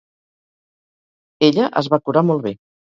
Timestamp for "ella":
1.51-1.71